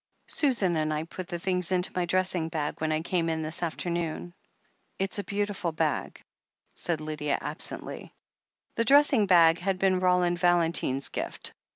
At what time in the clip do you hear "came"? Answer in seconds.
3.03-3.29